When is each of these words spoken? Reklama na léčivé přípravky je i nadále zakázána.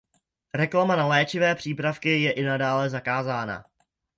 Reklama 0.53 0.95
na 0.95 1.05
léčivé 1.07 1.55
přípravky 1.55 2.21
je 2.21 2.31
i 2.31 2.43
nadále 2.43 2.89
zakázána. 2.89 3.63